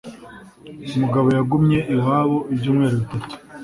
Mugabo 1.01 1.27
yagumye 1.37 1.79
iwanjye 1.93 2.37
ibyumweru 2.53 2.95
bitatu. 3.01 3.33